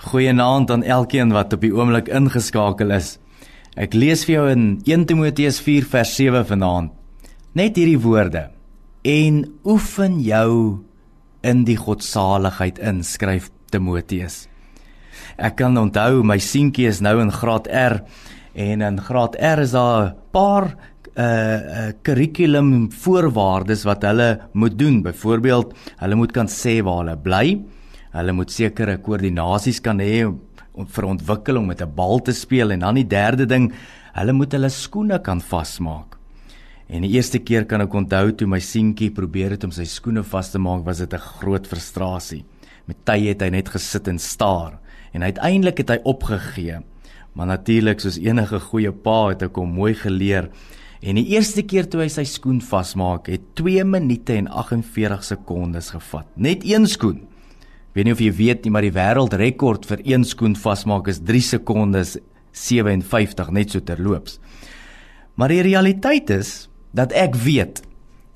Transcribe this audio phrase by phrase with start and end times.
[0.00, 3.18] Goeienaand aan elkeen wat op die oomblik ingeskakel is.
[3.76, 6.92] Ek lees vir jou in 1 Timoteus 4 vers 7 vanaand.
[7.52, 8.46] Net hierdie woorde:
[9.04, 10.80] En oefen jou
[11.44, 14.46] in die godsaligheid in, skryf Timoteus.
[15.36, 18.00] Ek kan onthou my seentjie is nou in graad R
[18.56, 20.76] en in graad R is daar 'n paar
[21.16, 25.02] uh kurrikulum uh, voorwaardes wat hulle moet doen.
[25.02, 27.60] Byvoorbeeld, hulle moet kan sê waar hulle bly.
[28.10, 30.24] Hulle moet sekere koördinasies kan hê
[30.94, 33.72] vir ontwikkeling met 'n bal te speel en dan die derde ding,
[34.14, 36.16] hulle moet hulle skoene kan vasmaak.
[36.88, 40.24] En die eerste keer kan ek onthou toe my seentjie probeer het om sy skoene
[40.24, 42.44] vas te maak, was dit 'n groot frustrasie.
[42.86, 44.78] Met tye het hy net gesit en staar
[45.12, 46.80] en uiteindelik het hy opgegee.
[47.34, 50.50] Maar natuurlik soos enige goeie pa het ek hom mooi geleer.
[51.00, 55.90] En die eerste keer toe hy sy skoen vasmaak, het 2 minute en 48 sekondes
[55.90, 56.26] gevat.
[56.36, 57.28] Net een skoen.
[57.90, 61.40] Weet nie of jy weet nie, maar die wêreldrekord vir een skoen vasmaak is 3
[61.56, 62.18] sekondes
[62.54, 64.38] 57 net so terloops.
[65.34, 67.82] Maar die realiteit is dat ek weet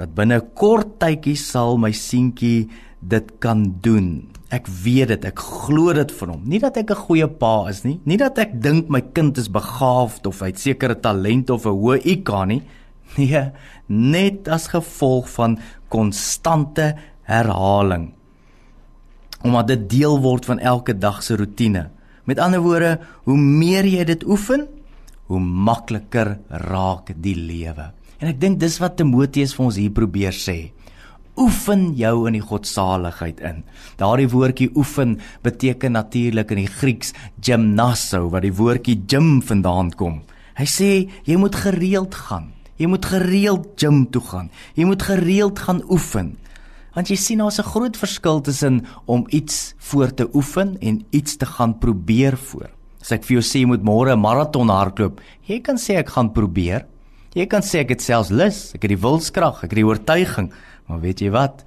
[0.00, 2.70] dat binne kort tydjie sal my seentjie
[3.02, 4.30] dit kan doen.
[4.52, 6.42] Ek weet dit, ek glo dit vir hom.
[6.48, 9.48] Nie dat ek 'n goeie pa is nie, nie dat ek dink my kind is
[9.48, 12.62] begaafd of hy het sekere talente of 'n hoë IQ nie.
[13.18, 13.52] Nee,
[13.88, 15.58] net as gevolg van
[15.90, 16.96] konstante
[17.28, 18.14] herhaling
[19.42, 21.88] omdat dit deel word van elke dag se rotine.
[22.24, 24.68] Met ander woorde, hoe meer jy dit oefen,
[25.26, 26.36] hoe makliker
[26.68, 27.90] raak die lewe.
[28.22, 30.70] En ek dink dis wat Timoteus vir ons hier probeer sê.
[31.40, 33.62] Oefen jou in die godsaligheid in.
[33.98, 40.20] Daardie woordjie oefen beteken natuurlik in die Grieks gymnasso wat die woordjie gym vandaan kom.
[40.60, 40.90] Hy sê
[41.24, 42.52] jy moet gereeld gaan.
[42.76, 44.52] Jy moet gereeld gym toe gaan.
[44.76, 46.36] Jy moet gereeld gaan oefen.
[46.92, 51.36] Want jy sien daar's 'n groot verskil tussen om iets voor te oefen en iets
[51.36, 52.70] te gaan probeer voor.
[53.00, 56.08] As ek vir jou sê jy moet môre 'n maraton hardloop, jy kan sê ek
[56.08, 56.86] gaan probeer.
[57.34, 60.52] Jy kan sê ek het selfs lus, ek het die wilskrag, ek het die oortuiging,
[60.86, 61.64] maar weet jy wat?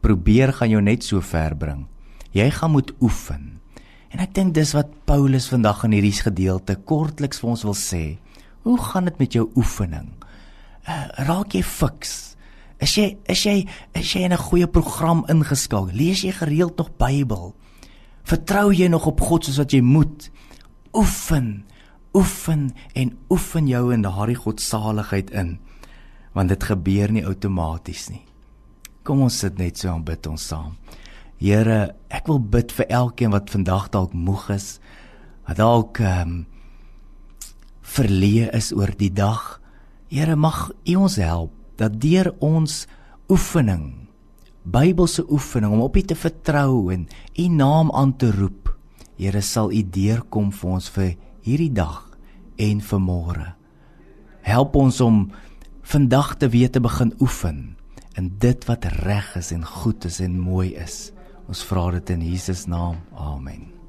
[0.00, 1.86] Probeer gaan jou net so ver bring.
[2.32, 3.60] Jy gaan moet oefen.
[4.10, 8.18] En ek dink dis wat Paulus vandag in hierdie gedeelte kortliks vir ons wil sê.
[8.62, 10.08] Hoe gaan dit met jou oefening?
[10.88, 12.31] Uh, raak jy fiks?
[12.82, 13.56] Is jy is jy
[13.94, 15.94] is jy in 'n goeie program ingeskakel?
[15.94, 17.54] Lees jy gereeld nog Bybel?
[18.24, 20.30] Vertrou jy nog op God soos wat jy moet?
[20.92, 21.64] Oefen,
[22.12, 25.58] oefen en oefen jou in daardie godsaligheid in.
[26.34, 28.24] Want dit gebeur nie outomaties nie.
[29.04, 30.76] Kom ons sit net so en bid ons saam.
[31.38, 34.80] Here, ek wil bid vir elkeen wat vandag dalk moeg is,
[35.46, 36.46] wat dalk ehm um,
[37.82, 39.60] verleë is oor die dag.
[40.08, 42.84] Here, mag U ons help dat deur ons
[43.32, 43.90] oefening
[44.62, 48.70] Bybelse oefening om op U te vertrou en U naam aan te roep
[49.18, 51.12] Here sal U deurkom vir ons vir
[51.46, 52.06] hierdie dag
[52.62, 53.48] en vir môre.
[54.46, 55.20] Help ons om
[55.82, 57.60] vandag te weet te begin oefen
[58.18, 61.12] in dit wat reg is en goed is en mooi is.
[61.48, 62.98] Ons vra dit in Jesus naam.
[63.14, 63.81] Amen